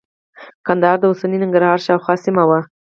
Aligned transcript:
ګندهارا 0.65 0.99
د 1.01 1.03
اوسني 1.09 1.37
ننګرهار 1.43 1.79
شاوخوا 1.85 2.15
سیمه 2.25 2.43
وه 2.49 2.59